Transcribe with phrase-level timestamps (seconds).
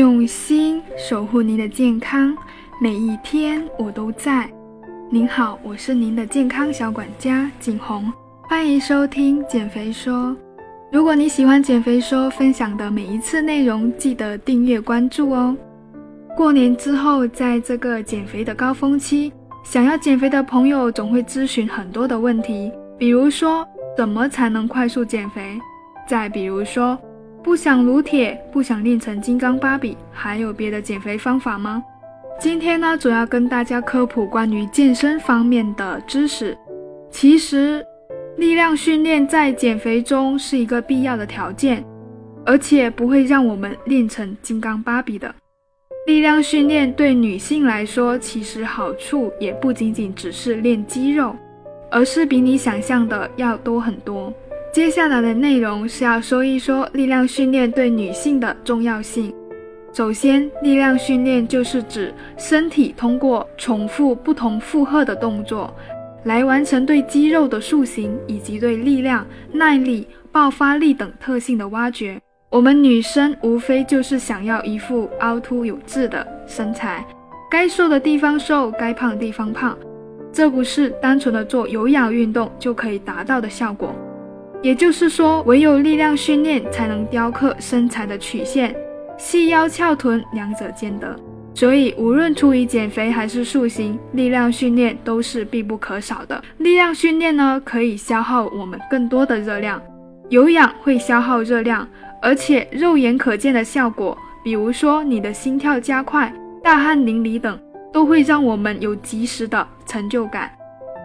[0.00, 2.34] 用心守护您的健康，
[2.80, 4.50] 每一天我都在。
[5.10, 8.10] 您好，我是您的健康小管家景红，
[8.48, 10.34] 欢迎收听减肥说。
[10.90, 15.54] 如果你喜欢减肥说分享的每一次内容，记得订阅关注哦。
[16.34, 19.30] 过年之后，在这个减肥的高峰期，
[19.62, 25.60] 想要减肥的朋友总会咨询很多的问题，比如说怎么才能快速减肥？
[26.08, 26.98] 再比如说。
[27.42, 31.82] 不想撸铁，不想练成金刚芭比，还有别的减肥方法吗？
[32.38, 36.56] 今天呢，主要跟大家科普关于健身方面的知识。
[37.10, 37.84] 其实，
[38.36, 41.82] 力量训练在减肥中是一个必要的条件，
[42.44, 45.34] 而且不会让我们练成金刚芭比的。
[46.06, 51.34] 力量训练对女性来说，其实好处也不仅仅只是练肌肉，
[51.90, 54.32] 而是比你想象的要多很多。
[54.72, 59.34] 接下来的内容是要说一说力量训练对女性的重要性。
[59.92, 65.74] 首先，力量训练就是指身体通过重复不同负荷的动作，
[66.22, 72.20] 来完成对肌肉的塑形以及对力量、耐力、爆发力等特性的挖掘。
[72.48, 77.04] 我们女生无非就是想要一副凹凸有致的身材，
[77.50, 79.76] 该瘦的地方瘦，该胖的地方胖，
[80.32, 83.92] 这不是单纯的做有氧运动就可以达到的效果。
[84.62, 88.74] 也就是说，唯有力量训练才能雕刻身材的曲线，
[89.16, 91.16] 细腰翘臀两者兼得。
[91.54, 96.42] 所以，无论出于减肥还是塑形，力量训练都是必不可少的。
[96.58, 99.80] 力量训练呢，可以消耗我们更多的热量，
[100.28, 101.86] 有氧会消耗热量，
[102.22, 107.58] 而且肉眼可见的效果，比如说你的心跳加快、大汗淋漓等，
[107.92, 110.50] 都会让我们有及时的成就感。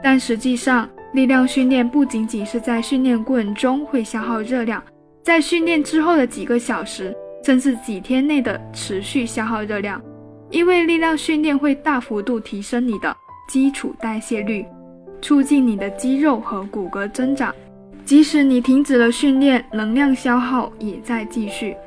[0.03, 4.83] 但实际上，力量训练不仅仅是在训练过程中会消耗热量，
[5.23, 10.02] 在训练之后的几个小时，甚至几天内的持续消耗热量，
[10.49, 13.16] 因为力量训练会大幅度提升你的
[13.47, 14.65] 基础代谢率，
[15.21, 17.55] 促进你的肌肉和骨骼增长。
[18.04, 21.77] 即使你停止了训练，能量消耗也在继续。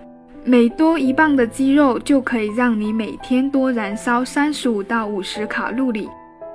[0.43, 6.09] 每多一磅的肌肉就可以让你每天多燃烧三十五到五十卡路里。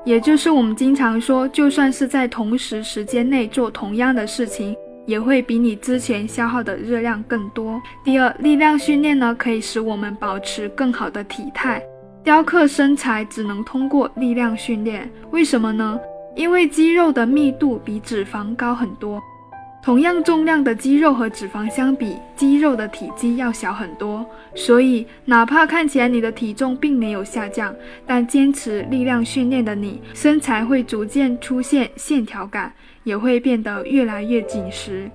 [0.06, 4.76] 也就是我们经常说，就算是在同时时间内做同样的事情，
[5.06, 7.82] 也会比你之前消耗的热量更多。
[8.04, 11.82] 第二，力量训练呢，可以使我们保持更好的体态。
[12.24, 16.00] 雕刻身材只能通过力量训练，为什么呢？
[16.36, 19.22] 因为肌肉的密度比脂肪高很多。
[19.84, 27.76] 同样重量的肌肉和脂肪相比，肌肉的体积要小很多，所以哪怕看起来你的体重并没有下降，
[28.08, 32.72] 但坚持力量训练的你，身材会逐渐出现线条感，
[33.04, 35.12] 也会变得越来越紧实。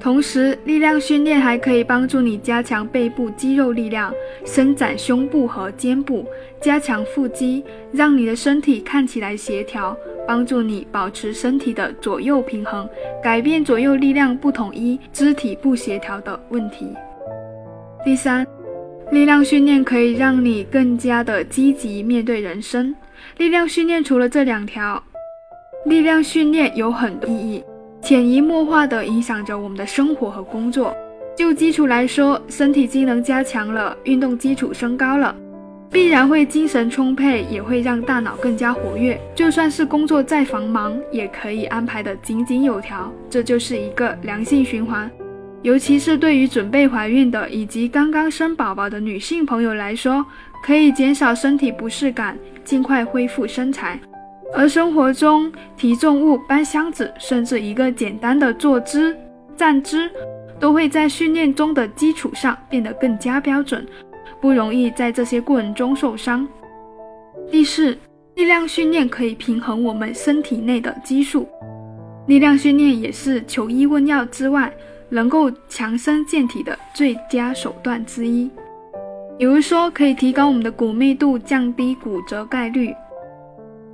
[0.00, 4.10] 同时，力量训练还可以帮助你加强背部肌肉力量，
[4.46, 6.24] 伸展胸部和肩部，
[6.62, 9.94] 加强腹肌，让你的身体看起来协调，
[10.28, 12.86] 帮助你保持身体的左右平衡，
[13.22, 16.94] 改变左右力量不统一、肢体不协调的问题。
[18.04, 18.46] 第三，
[19.10, 22.94] 力量训练可以让你更加的积极面对人生。
[23.38, 25.02] 力量训练除了这两条，
[25.86, 27.64] 力量训练有很多意义。
[28.02, 30.94] 潜移默化地影响着我们的生活和工作。
[31.34, 35.34] 就基础来说，身体机能加强了，运动基础升高了，
[35.90, 39.18] 必然会精神充沛，也会让大脑更加活跃。
[39.34, 43.10] 就算是工作再繁忙，也可以安排得井井有条。
[43.30, 45.10] 这就是一个良性循环。
[45.62, 50.24] 尤其是对于准备怀孕的以及刚刚生宝宝的女性朋友来说，
[50.64, 53.98] 可以减少身体不适感，尽快恢复身材。
[54.54, 59.16] 而生活中提重物、搬箱子，甚至一个简单的坐姿、
[59.56, 60.08] 站姿，
[60.60, 63.86] 都会在训练中的基础上变得更加标准，
[64.40, 66.46] 不容易在这些过程中受伤。
[67.50, 67.96] 第四，
[68.34, 71.48] 力量训练可以平衡我们身体内的激素。
[72.26, 74.72] 力量训练也是求医问药之外，
[75.08, 78.50] 能够强身健体的最佳手段之一。
[79.38, 82.94] 比如说，可以提高我们的骨密度，降低骨折概率。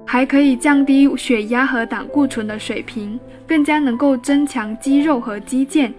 [0.07, 5.91] 还可以降低血压和胆固醇的水平，更加能够增强肌肉和肌腱，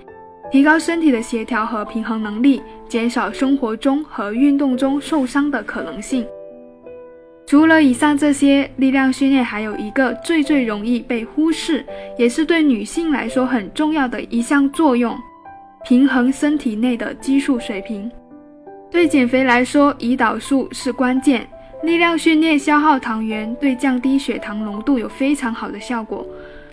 [0.51, 6.25] 提高身体的协调和平衡能力，减少生活中和运动中受伤的可能性。
[7.45, 11.85] 除了以上这些，力量训练还有一个最最容易被忽视，
[12.17, 15.15] 也是对女性来说很重要的一项作用：
[15.83, 18.09] 平衡身体内的激素水平。
[18.89, 21.47] 对减肥来说，胰岛素是关键。
[21.83, 26.25] 力量训练消耗糖原，对降低血糖浓度有非常好的效果。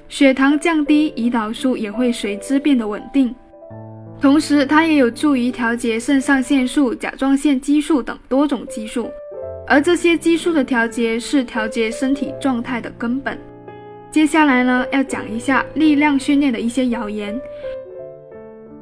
[0.08, 3.34] 血糖降低，胰岛素也会随之变得稳定。
[4.22, 9.10] 同时它也有助于调节肾上腺素、甲状腺激素等多种激素。
[9.66, 13.36] 而这些激素的调节是调节身体状态的根本。
[14.12, 17.36] 接下来呢，要讲一下力量训练的一些谣言。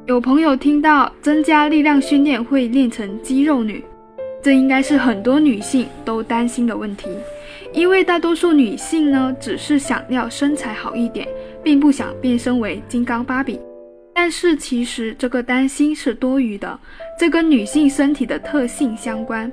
[0.05, 3.83] 有朋友听到增加力量训练会练成肌肉女，
[4.43, 7.09] 这应该是很多女性都担心的问题。
[7.73, 11.27] 因为大多数女性呢，只是想要身材好一点，
[11.63, 13.59] 并不想变身为金刚芭比。
[14.23, 16.79] 但是其实这个担心是多余的，
[17.17, 19.51] 这跟女性身体的特性相关。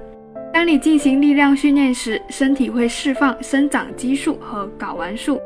[0.53, 5.41] 当你进行力量训练时，身体会释放生长激素和睾丸素，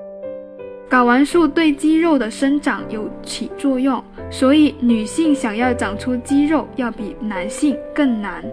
[0.91, 8.45] 睾丸素对肌肉的生长有起作用，所以女性想要长出肌肉要比男性更难。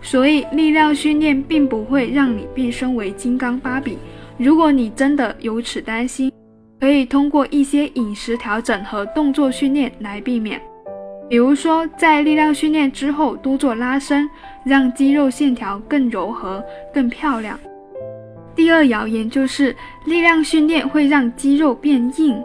[0.00, 3.98] 所以力量训练并不会让你变身为金刚芭比。
[4.38, 6.32] 如果你真的有此担心，
[6.78, 10.60] 可以通过一些饮食调整和动作训练来避免。
[11.28, 14.28] 比如说，在力量训练之后多做拉伸，
[14.64, 16.64] 让肌肉线条更柔和、
[16.94, 17.58] 更漂亮。
[18.54, 19.74] 第二谣言就是
[20.04, 22.40] 力量训练会让肌肉变硬，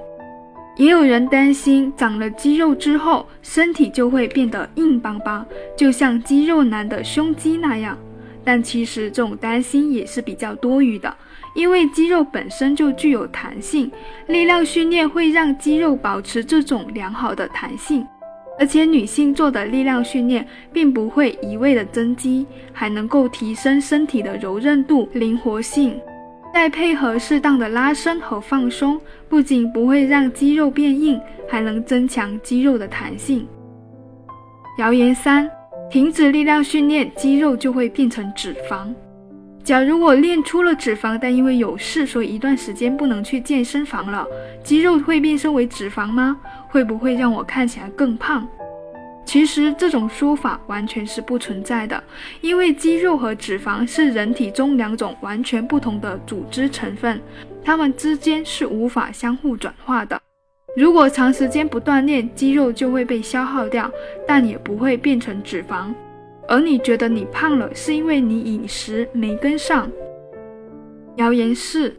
[0.78, 5.46] 也有人担心长了肌肉之后身体就会变得硬邦邦，
[5.78, 7.98] 就像肌肉男的胸肌那样。
[8.44, 11.16] 但其实这种担心也是比较多余的，
[11.56, 13.92] 因为肌肉本身就具有弹性，
[14.28, 18.06] 力量训练会让肌肉保持这种良好的弹性。
[18.60, 26.00] 而且女性做的力量训练并不会一味的增肌，还能够提升身体的柔韧度、灵活性。
[26.54, 29.00] 再配合适当的拉伸和放松，
[29.30, 33.48] 不仅不会让肌肉变硬，还能增强肌肉的弹性。
[34.78, 35.50] 谣言三：
[35.92, 38.88] 停止力量训练，肌肉就会变成脂肪。
[39.62, 44.26] 假如我练出了脂肪，但因为有事，所以一段时间不能去健身房了，
[44.64, 46.40] 肌肉会变身为脂肪吗？
[46.70, 48.48] 会不会让我看起来更胖？
[49.26, 52.02] 其实这种说法完全是不存在的，
[52.40, 57.22] 因为肌肉和脂肪是人体中两种完全不同的组织成分，
[57.66, 60.22] 它们之间是无法相互转化的。
[60.76, 63.92] 如果长时间不锻炼，肌肉就会被消耗掉，
[64.26, 65.94] 但也不会变成脂肪。
[66.48, 69.92] 而你觉得你胖了，是因为你饮食没跟上。
[71.18, 71.94] 谣言四：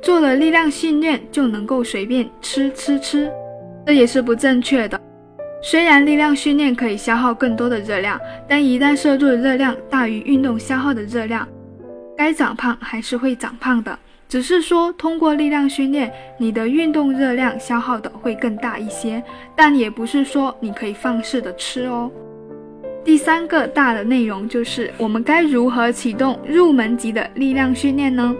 [0.00, 3.30] 做了力量训练就能够随便吃吃吃，
[3.86, 4.98] 这也是不正确的。
[5.62, 8.18] 虽然力量训练可以消耗更多的热量，
[8.48, 11.46] 但一旦摄入的热量大于运动消耗的热量，
[12.16, 13.98] 该长胖还是会长胖的。
[14.28, 19.22] 只是说通过力量训练，你的运动热量消耗的会更大一些，
[19.54, 22.10] 但也不是说你可以放肆的吃哦。
[23.04, 28.34] 第三个大的内容就是我们该如何启动入门级的力量训练呢？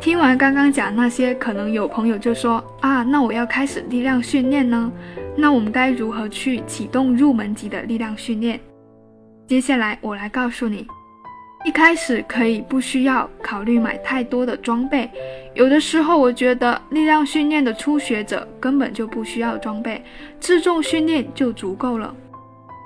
[0.00, 4.92] 听完刚刚讲那些，可能有朋友就说啊，那我要开始力量训练呢？
[5.36, 8.60] 那我们该如何去启动入门级的力量训练？
[9.46, 10.86] 接下来我来告诉你，
[11.64, 15.10] 一开始可以不需要考虑买太多的装备，
[15.54, 20.02] 有的时候我觉得力量训练的初学者根本就不需要装备，
[20.38, 22.14] 自重训练就足够了。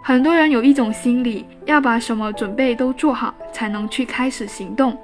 [0.05, 4.97] 很多人有一种心理，要把什么准备都做好，才能去开始行动。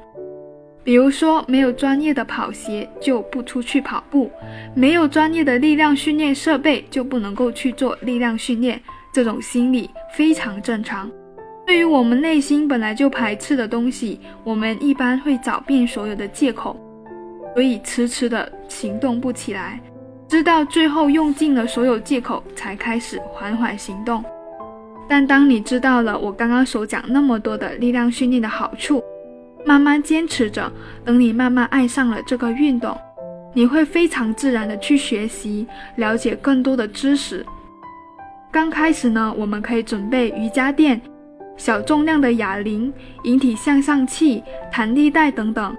[0.85, 4.31] 比如说，没有专业的跑鞋就不出去跑步，
[4.75, 8.81] 没有专业的力量训练设备就不能够去做力量训练。
[9.13, 11.11] 这种心理非常正常。
[11.67, 16.77] 对于我们内心本来就排斥的东西，我们一般会找遍所有的借口，
[17.55, 19.81] 所以迟迟的行动不起来，
[20.29, 24.23] 直到最后用尽了所有借口，才开始缓缓行动。
[25.09, 29.03] 但当你知道了我刚刚所讲那么多的力量训练的好处，
[29.65, 30.71] 慢慢坚持着，
[31.05, 32.97] 等你慢慢爱上了这个运动，
[33.55, 35.67] 你会非常自然的去学习，
[35.97, 37.45] 了解更多的知识。
[38.53, 41.01] 刚开始呢，我们可以准备瑜伽垫、
[41.57, 42.93] 小重量的哑铃、
[43.23, 44.43] 引体向上器、
[44.73, 45.77] 弹力带等等，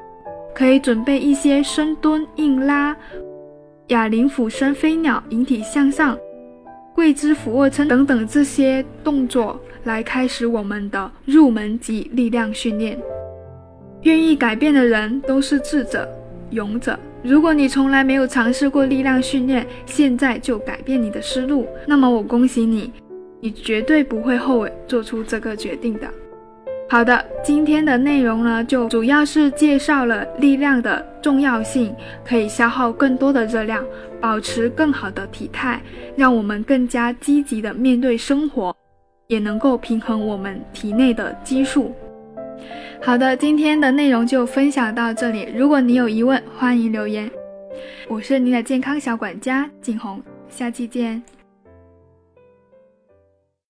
[0.53, 2.95] 可以准备一些深蹲、硬拉、
[3.87, 6.17] 哑铃俯身飞鸟、引体向上。
[6.93, 12.97] 跪姿俯卧撑等等这些动作来开始我们的入门级力量训练。
[14.03, 16.07] 愿意改变的人都是智者、
[16.51, 16.97] 勇者。
[17.21, 22.93] 如果你从来没有尝试过力量训练，现在就改变你的思路，那么我恭喜你，
[23.45, 26.07] 你绝对不会后悔做出这个决定的。
[26.89, 31.95] 好的，今天的内容呢，就主要是介绍了力量的重要性，
[32.27, 33.85] 可以消耗更多的热量，
[34.19, 35.79] 保持更好的体态，
[36.15, 38.75] 让我们更加积极的面对生活，
[39.27, 41.93] 也能够平衡我们体内的激素。
[42.99, 45.47] 好的，今天的内容就分享到这里。
[45.55, 47.29] 如果你有疑问，欢迎留言。
[48.07, 51.34] 我是你的健康小管家景红，下期见。